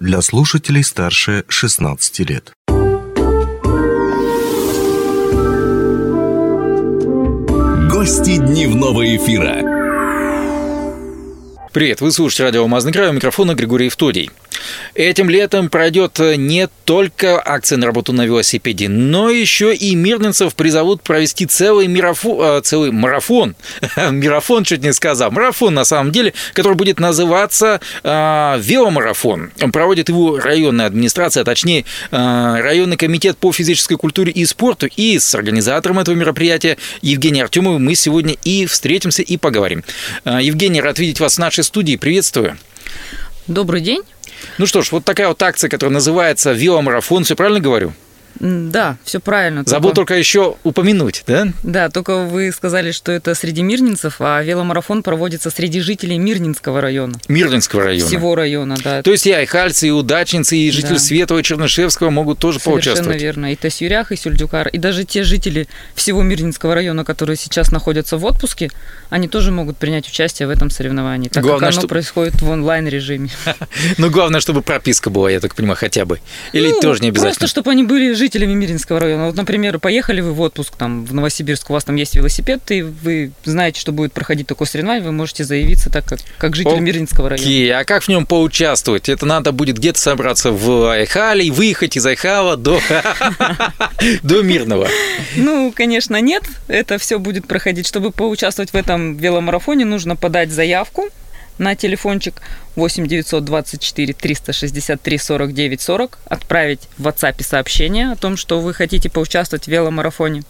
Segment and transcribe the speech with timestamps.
[0.00, 2.52] для слушателей старше 16 лет.
[7.90, 9.60] Гости дневного эфира.
[11.72, 14.30] Привет, вы слушаете радио «Алмазный край», у микрофона Григорий Евтодий.
[14.94, 21.02] Этим летом пройдет не только акция на работу на велосипеде, но еще и мирнинцев призовут
[21.02, 22.60] провести целый, мирафо...
[22.62, 23.54] целый марафон.
[24.10, 25.30] Мирафон чуть не сказал.
[25.30, 29.50] Марафон, на самом деле, который будет называться э, веломарафон.
[29.72, 32.16] Проводит его районная администрация, а точнее э,
[32.60, 34.88] районный комитет по физической культуре и спорту.
[34.96, 39.84] И с организатором этого мероприятия Евгением Артемовым мы сегодня и встретимся и поговорим.
[40.24, 41.96] Э, Евгений, рад видеть вас в нашей студии.
[41.96, 42.58] Приветствую.
[43.50, 44.02] Добрый день.
[44.58, 47.92] Ну что ж, вот такая вот акция, которая называется «Веломарафон», все правильно говорю?
[48.38, 49.64] Да, все правильно.
[49.66, 50.00] Забыл только...
[50.00, 51.48] только еще упомянуть, да?
[51.62, 57.18] Да, только вы сказали, что это среди мирнинцев, а веломарафон проводится среди жителей Мирнинского района.
[57.28, 58.06] Мирнинского района.
[58.06, 59.02] Всего района, да.
[59.02, 60.98] То есть и айхальцы, и удачницы, и жители да.
[60.98, 63.22] Светова, и Чернышевского могут тоже Совершенно поучаствовать.
[63.22, 63.52] верно.
[63.52, 68.24] И Тасюрях, и Сюльдюкар, и даже те жители всего Мирнинского района, которые сейчас находятся в
[68.24, 68.70] отпуске,
[69.10, 71.88] они тоже могут принять участие в этом соревновании, так главное, как оно что...
[71.88, 73.30] происходит в онлайн-режиме.
[73.98, 76.20] Ну, главное, чтобы прописка была, я так понимаю, хотя бы.
[76.52, 77.34] Или ну, тоже не обязательно?
[77.34, 79.26] Просто, чтобы они были жителями Миринского района.
[79.26, 82.82] Вот, например, поехали вы в отпуск там в Новосибирск, у вас там есть велосипед, и
[82.82, 86.82] вы знаете, что будет проходить такое соревнование, вы можете заявиться так, как, как житель Окей.
[86.82, 87.80] Миринского района.
[87.80, 89.08] А как в нем поучаствовать?
[89.08, 92.80] Это надо будет где-то собраться в Айхале и выехать из Айхала до,
[94.22, 94.86] до Мирного.
[95.36, 96.44] Ну, конечно, нет.
[96.68, 97.86] Это все будет проходить.
[97.86, 101.08] Чтобы поучаствовать в этом веломарафоне, нужно подать заявку
[101.58, 102.40] на телефончик
[102.76, 109.64] 8 924 363 49 40, отправить в WhatsApp сообщение о том, что вы хотите поучаствовать
[109.64, 110.42] в веломарафоне.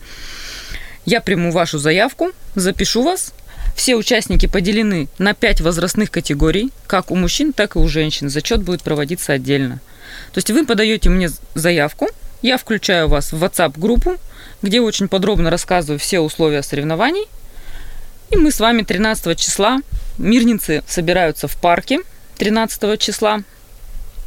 [1.05, 3.33] Я приму вашу заявку, запишу вас.
[3.75, 8.29] Все участники поделены на 5 возрастных категорий, как у мужчин, так и у женщин.
[8.29, 9.81] Зачет будет проводиться отдельно.
[10.33, 12.09] То есть вы подаете мне заявку,
[12.43, 14.17] я включаю вас в WhatsApp-группу,
[14.63, 17.27] где очень подробно рассказываю все условия соревнований.
[18.31, 19.81] И мы с вами 13 числа
[20.21, 22.01] Мирницы собираются в парке
[22.37, 23.41] 13 числа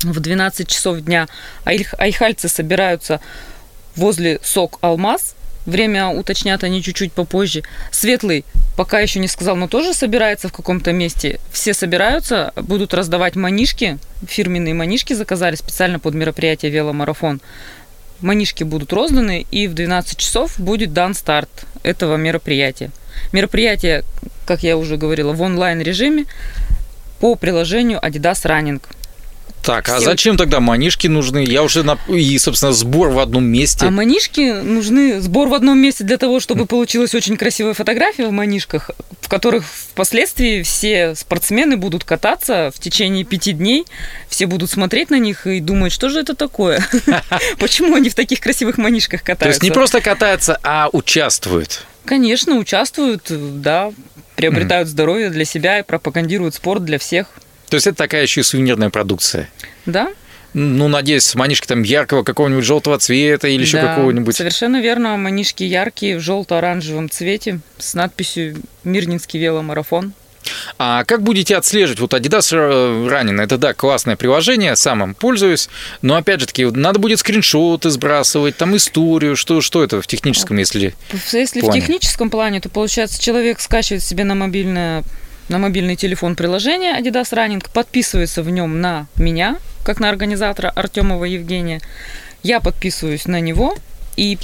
[0.01, 1.27] в 12 часов дня.
[1.65, 3.21] Айхальцы собираются
[3.95, 5.35] возле СОК «Алмаз».
[5.67, 7.61] Время уточнят они чуть-чуть попозже.
[7.91, 8.43] Светлый
[8.75, 11.39] пока еще не сказал, но тоже собирается в каком-то месте.
[11.51, 13.99] Все собираются, будут раздавать манишки.
[14.27, 17.39] Фирменные манишки заказали специально под мероприятие «Веломарафон».
[18.19, 22.89] Манишки будут розданы, и в 12 часов будет дан старт этого мероприятия.
[23.31, 24.03] Мероприятие,
[24.45, 26.25] как я уже говорила, в онлайн-режиме
[27.19, 28.81] по приложению Adidas Running.
[29.63, 31.45] Так, а зачем тогда манишки нужны?
[31.47, 31.97] Я уже на...
[32.09, 33.85] и, собственно, сбор в одном месте.
[33.85, 38.31] А манишки нужны сбор в одном месте для того, чтобы получилась очень красивая фотография в
[38.31, 43.85] манишках, в которых впоследствии все спортсмены будут кататься в течение пяти дней,
[44.27, 46.85] все будут смотреть на них и думать, что же это такое?
[47.57, 49.45] Почему они в таких красивых манишках катаются?
[49.45, 51.85] То есть не просто катаются, а участвуют.
[52.03, 53.31] Конечно, участвуют,
[53.61, 53.93] да,
[54.35, 54.91] приобретают mm.
[54.91, 57.27] здоровье для себя и пропагандируют спорт для всех.
[57.69, 59.49] То есть это такая еще и сувенирная продукция?
[59.85, 60.11] Да.
[60.53, 64.35] Ну, надеюсь, манишки там яркого какого-нибудь желтого цвета или еще да, какого-нибудь.
[64.35, 65.17] Совершенно верно.
[65.17, 70.13] Манишки яркие в желто-оранжевом цвете с надписью Мирнинский веломарафон.
[70.77, 71.99] А как будете отслеживать?
[71.99, 75.69] Вот Adidas Running, это, да, классное приложение, сам им пользуюсь,
[76.01, 80.57] но, опять же таки, надо будет скриншоты сбрасывать, там историю, что, что это в техническом,
[80.57, 80.93] если
[81.31, 81.79] Если плане?
[81.79, 85.03] в техническом плане, то, получается, человек скачивает себе на мобильное
[85.49, 91.25] на мобильный телефон приложение Adidas Running, подписывается в нем на меня, как на организатора Артемова
[91.25, 91.81] Евгения.
[92.43, 93.75] Я подписываюсь на него,
[94.15, 94.37] и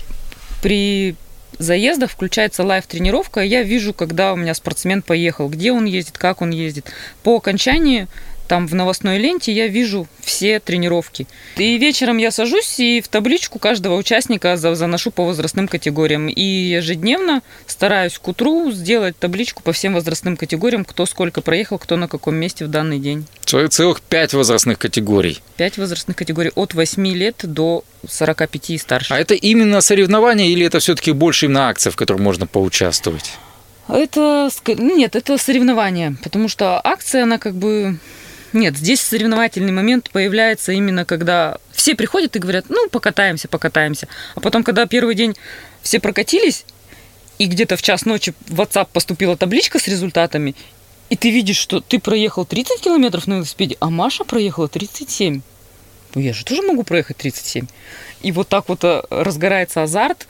[0.62, 1.16] при
[1.60, 6.50] заездах включается лайв-тренировка, я вижу, когда у меня спортсмен поехал, где он ездит, как он
[6.52, 6.92] ездит.
[7.22, 8.08] По окончании
[8.50, 11.28] там в новостной ленте я вижу все тренировки.
[11.56, 16.28] И вечером я сажусь и в табличку каждого участника заношу по возрастным категориям.
[16.28, 21.96] И ежедневно стараюсь к утру сделать табличку по всем возрастным категориям, кто сколько проехал, кто
[21.96, 23.28] на каком месте в данный день.
[23.46, 25.42] Целых пять возрастных категорий.
[25.56, 29.14] Пять возрастных категорий от 8 лет до 45 и старше.
[29.14, 33.34] А это именно соревнования или это все-таки больше именно акция, в которой можно поучаствовать?
[33.88, 38.00] Это нет, это соревнование, потому что акция, она как бы
[38.54, 44.08] нет, здесь соревновательный момент появляется именно когда все приходят и говорят, ну, покатаемся, покатаемся.
[44.36, 45.36] А потом, когда первый день
[45.82, 46.66] все прокатились,
[47.38, 50.56] и где-то в час ночи в WhatsApp поступила табличка с результатами,
[51.10, 55.42] и ты видишь, что ты проехал 30 километров на велосипеде, а Маша проехала 37.
[56.16, 57.68] Ну, я же тоже могу проехать 37.
[58.22, 60.28] И вот так вот э, разгорается азарт,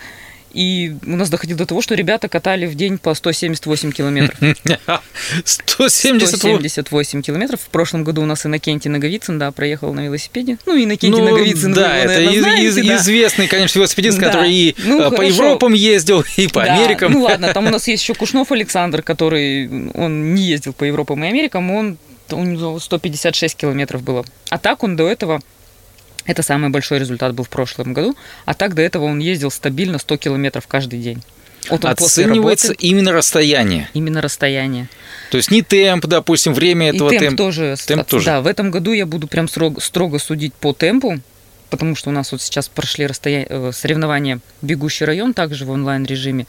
[0.54, 4.38] И у нас доходило до того, что ребята катали в день по 178 километров.
[5.46, 7.62] 170 178 километров.
[7.62, 10.58] В прошлом году у нас Иннокентий Наговицын, да, проехал на велосипеде.
[10.66, 12.96] Ну, Иннокентий Ну, Наговицын, да, это наверное, из- знаете, из- да.
[12.98, 14.26] известный, конечно, велосипедист, Да.
[14.28, 15.34] который и Ну, э, по хорошо.
[15.44, 17.12] Европам ездил, и по Да, Америкам.
[17.14, 21.24] Ну ладно, там у нас есть еще Кушнов Александр, который он не ездил по Европам
[21.24, 21.98] и Америкам, он
[22.32, 24.24] у него 156 километров было.
[24.50, 25.42] А так он до этого
[26.30, 28.16] это самый большой результат был в прошлом году.
[28.46, 31.24] А так до этого он ездил стабильно 100 километров каждый день.
[31.70, 33.90] Вот Оценивается работы- именно расстояние.
[33.94, 34.88] именно расстояние.
[35.32, 37.38] То есть не темп, допустим, время этого и темп, темпа.
[37.38, 37.76] тоже.
[37.86, 38.26] темп тоже.
[38.26, 41.20] Да, в этом году я буду прям строго, строго судить по темпу,
[41.72, 46.46] потому что у нас вот сейчас прошли расстоя- э, соревнования «Бегущий район» также в онлайн-режиме.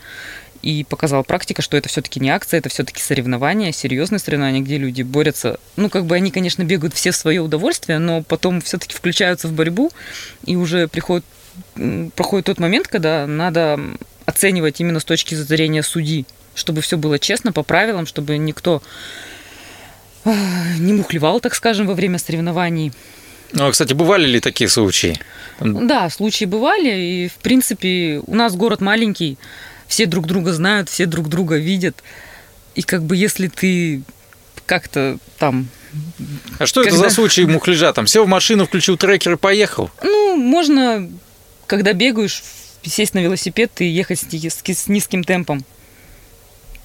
[0.62, 5.02] И показала практика, что это все-таки не акция, это все-таки соревнования, серьезные соревнования, где люди
[5.02, 5.58] борются.
[5.76, 9.52] Ну, как бы они, конечно, бегают все в свое удовольствие, но потом все-таки включаются в
[9.52, 9.90] борьбу,
[10.44, 11.24] и уже приходит,
[12.14, 13.80] проходит тот момент, когда надо
[14.26, 18.82] оценивать именно с точки зрения судьи, чтобы все было честно, по правилам, чтобы никто
[20.24, 20.30] э,
[20.78, 22.92] не мухлевал, так скажем, во время соревнований.
[23.52, 25.18] Ну, а, кстати, бывали ли такие случаи?
[25.60, 29.38] Да, случаи бывали, и, в принципе, у нас город маленький,
[29.90, 32.02] все друг друга знают, все друг друга видят,
[32.76, 34.02] и как бы если ты
[34.64, 35.68] как-то там,
[36.60, 37.92] А что это Когда- за случай мухляжа?
[37.92, 39.90] Там сел в машину, включил трекер и поехал?
[40.02, 41.10] ну, можно,
[41.66, 42.44] когда бегаешь,
[42.84, 45.64] сесть на велосипед и ехать с низким темпом.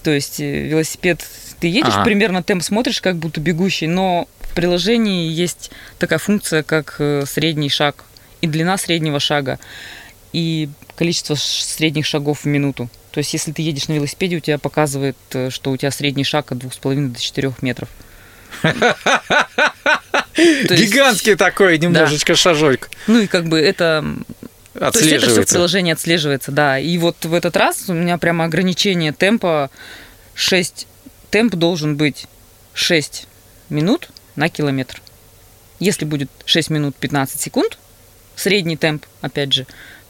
[0.01, 1.23] То есть э, велосипед,
[1.59, 2.03] ты едешь, Ага.
[2.05, 5.69] примерно темп смотришь, как будто бегущий, но в приложении есть
[5.99, 8.03] такая функция, как э, средний шаг
[8.41, 9.59] и длина среднего шага,
[10.35, 12.89] и количество средних шагов в минуту.
[13.11, 16.25] То есть, если ты едешь на велосипеде, у тебя показывает, э, что у тебя средний
[16.25, 17.87] шаг от 2,5 до 4 метров.
[20.35, 24.03] Гигантский такой немножечко шажок Ну и как бы это
[24.73, 25.53] То есть это все в отслеживается.
[25.53, 26.77] приложении отслеживается, да.
[26.79, 29.69] И вот в этот раз у меня прямо ограничение темпа
[30.33, 30.85] 6.
[31.31, 32.27] Темп должен быть
[32.73, 33.27] 6
[33.69, 35.01] минут на километр.
[35.79, 37.77] Если будет 6 минут 15 секунд,
[38.35, 39.65] средний темп, опять же,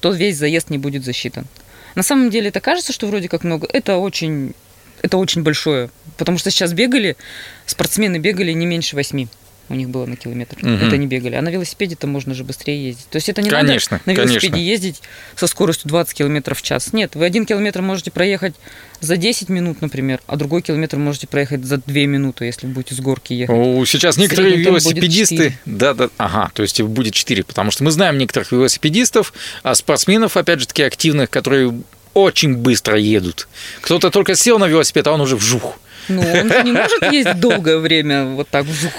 [0.06, 1.48] то весь заезд не будет засчитан.
[1.96, 3.68] На самом деле это кажется, что вроде как много.
[3.74, 4.54] Это очень,
[5.02, 5.90] это очень большое.
[6.16, 7.18] Потому что сейчас бегали,
[7.66, 9.28] спортсмены бегали не меньше 8
[9.70, 10.58] у них было на километр.
[10.62, 10.88] Мгм.
[10.88, 11.36] Это не бегали.
[11.36, 13.08] А на велосипеде-то можно же быстрее ездить.
[13.10, 14.70] То есть это не Конечно, надо на велосипеде конечно.
[14.70, 15.02] ездить
[15.36, 16.94] со скоростью 20 километров в час.
[16.94, 18.56] Нет, вы один километр можете проехать
[19.00, 23.00] за 10 минут, например, а другой километр можете проехать за 2 минуты, если будете с
[23.00, 23.56] горки ехать.
[23.56, 28.18] О, Сейчас некоторые велосипедисты, да, да, ага, то есть будет 4, потому что мы знаем
[28.18, 29.34] некоторых велосипедистов,
[29.64, 31.74] а спортсменов, опять же таки, активных, которые
[32.14, 33.48] очень быстро едут.
[33.82, 35.78] Кто-то только сел на велосипед, а он уже вжух.
[36.08, 38.94] Ну, он же не может ездить долгое время вот так вжух.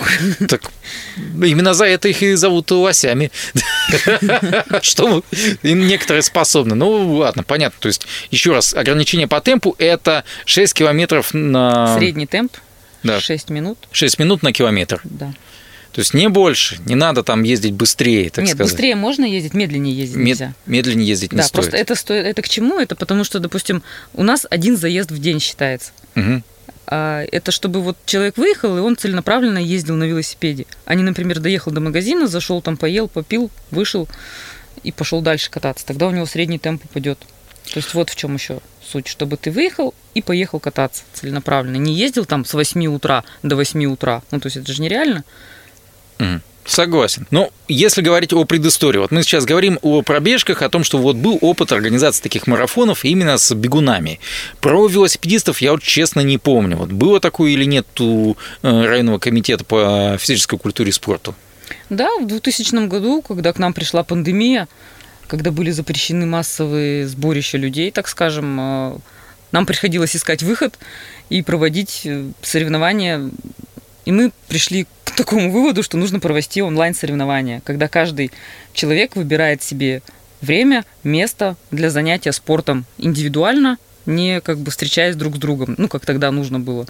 [0.49, 0.71] Так
[1.35, 3.31] именно за это их и зовут лосями.
[4.83, 5.23] Что
[5.63, 6.75] некоторые способны.
[6.75, 7.79] Ну, ладно, понятно.
[7.81, 11.97] То есть, еще раз, ограничение по темпу– это 6 километров на...
[11.99, 12.53] Средний темп
[13.03, 13.21] Да.
[13.21, 15.01] 6 минут, 6 минут на километр.
[15.05, 15.33] да.
[15.93, 16.77] То есть, не больше.
[16.85, 18.71] Не надо там ездить быстрее, так Нет, сказать.
[18.73, 20.55] быстрее можно ездить, медленнее ездить Мед- нельзя.
[20.67, 21.55] медленнее ездить не Да, стоит.
[21.55, 22.27] просто это стоит.
[22.27, 22.79] Это к чему?
[22.79, 23.83] Это потому что, допустим,
[24.13, 25.93] у нас один заезд в день считается.
[26.15, 26.45] Мгм.
[26.87, 30.67] А это чтобы вот человек выехал, и он целенаправленно ездил на велосипеде.
[30.85, 34.09] А не, например, доехал до магазина, зашел там, поел, попил, вышел
[34.83, 35.85] и пошел дальше кататься.
[35.85, 37.19] Тогда у него средний темп упадет.
[37.73, 41.77] То есть вот в чем еще суть, чтобы ты выехал и поехал кататься целенаправленно.
[41.77, 44.23] Не ездил там с 8 утра до 8 утра.
[44.31, 45.25] Ну, то есть это же нереально.
[46.19, 46.43] Мгм.
[46.67, 47.27] Согласен.
[47.31, 51.17] Но если говорить о предыстории, вот мы сейчас говорим о пробежках, о том, что вот
[51.17, 54.19] был опыт организации таких марафонов именно с бегунами.
[54.61, 56.77] Про велосипедистов я вот честно не помню.
[56.77, 61.35] Вот было такое или нет у э, районного комитета по физической культуре и спорту?
[61.89, 64.69] Да, в 2000 году, когда к нам пришла пандемия,
[65.29, 68.99] когда были запрещены массовые сборища людей, так скажем, э,
[69.53, 70.79] нам приходилось искать выход
[71.31, 73.31] и проводить э, соревнования.
[74.07, 78.31] И мы пришли к такому выводу, что нужно провести онлайн-соревнования, когда каждый
[78.73, 80.01] человек выбирает себе
[80.41, 86.07] время, место для занятия спортом индивидуально, не как бы встречаясь друг с другом, ну, как
[86.07, 86.87] тогда нужно было.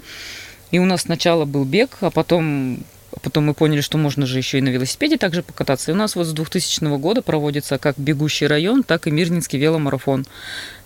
[0.69, 2.79] И у нас сначала был бег, а потом,
[3.19, 5.91] потом мы поняли, что можно же еще и на велосипеде также покататься.
[5.91, 10.25] И у нас вот с 2000 года проводится как бегущий район, так и Мирнинский веломарафон.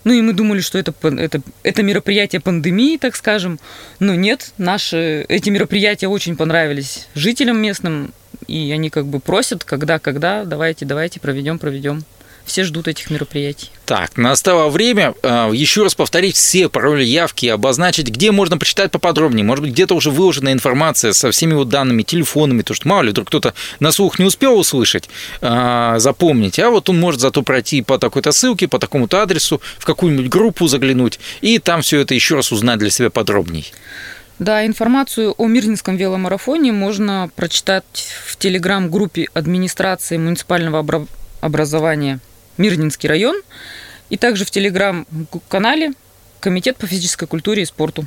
[0.04, 3.60] Ну и мы думали, что это, это, это мероприятие пандемии, так скажем.
[3.98, 8.12] Но нет, наши, эти мероприятия очень понравились жителям местным,
[8.46, 12.04] и они как бы просят, когда, когда, давайте, давайте, проведем, проведем.
[12.44, 13.70] Все ждут этих мероприятий.
[13.84, 19.44] Так, настало время э, еще раз повторить все пароли явки, обозначить, где можно почитать поподробнее.
[19.44, 23.10] Может быть, где-то уже выложена информация со всеми вот данными, телефонами, то что мало ли,
[23.10, 25.08] вдруг кто-то на слух не успел услышать,
[25.40, 29.84] э, запомнить, а вот он может зато пройти по такой-то ссылке, по такому-то адресу, в
[29.84, 33.72] какую-нибудь группу заглянуть, и там все это еще раз узнать для себя подробней.
[34.38, 37.84] Да, информацию о Мирнинском веломарафоне можно прочитать
[38.26, 41.06] в телеграм-группе администрации муниципального
[41.40, 42.18] образования
[42.62, 43.36] Мирнинский район
[44.08, 45.92] и также в телеграм-канале
[46.40, 48.06] Комитет по физической культуре и спорту.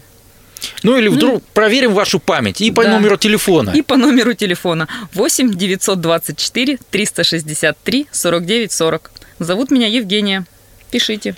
[0.84, 2.92] Ну или вдруг ну, проверим вашу память и по да.
[2.92, 3.72] номеру телефона.
[3.72, 9.12] И по номеру телефона 8 924 363 49 40.
[9.40, 10.46] Зовут меня Евгения.
[10.92, 11.36] Пишите.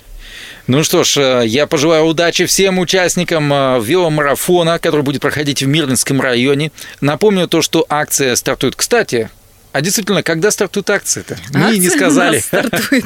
[0.66, 5.66] Ну что ж, э, я пожелаю удачи всем участникам э, веломарафона, который будет проходить в
[5.66, 6.70] Мирнинском районе.
[7.00, 9.30] Напомню то, что акция стартует, кстати,
[9.72, 11.36] а действительно, когда стартует акция-то?
[11.52, 12.38] Мне не сказали.
[12.38, 13.04] стартует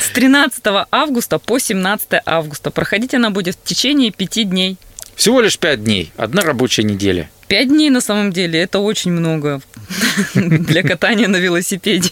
[0.00, 2.70] с 13 августа по 17 августа.
[2.70, 4.76] Проходить она будет в течение пяти дней.
[5.14, 7.30] Всего лишь пять дней, одна рабочая неделя.
[7.46, 9.60] Пять дней на самом деле это очень много
[10.34, 12.10] для катания на велосипеде.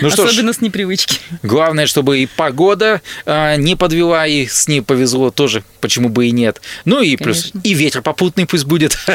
[0.00, 1.18] Ну, Особенно ж, с непривычки.
[1.42, 6.30] Главное, чтобы и погода а, не подвела, и с ней повезло тоже, почему бы и
[6.30, 6.60] нет.
[6.84, 8.96] Ну и плюс и ветер попутный пусть будет.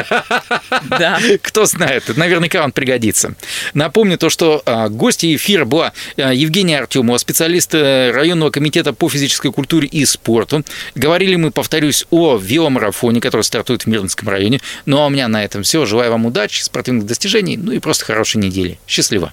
[0.84, 1.18] Да.
[1.42, 3.34] Кто знает, наверняка он пригодится.
[3.74, 9.08] Напомню то, что а, гости эфира была а, Евгения Артемова, специалист э, районного комитета по
[9.08, 10.64] физической культуре и спорту.
[10.94, 14.60] Говорили мы, повторюсь, о веломарафоне, который стартует в Мирнском районе.
[14.86, 15.86] Ну а у меня на этом все.
[15.86, 18.78] Желаю вам удачи, спортивных достижений, ну и просто хорошей недели.
[18.86, 19.32] Счастливо.